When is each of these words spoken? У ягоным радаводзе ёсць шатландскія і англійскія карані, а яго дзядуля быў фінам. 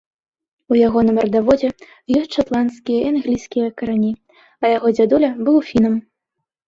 У 0.71 0.77
ягоным 0.87 1.19
радаводзе 1.23 1.69
ёсць 2.19 2.35
шатландскія 2.37 2.97
і 3.03 3.11
англійскія 3.13 3.67
карані, 3.83 4.13
а 4.63 4.73
яго 4.75 4.87
дзядуля 5.01 5.29
быў 5.47 5.57
фінам. 5.71 5.95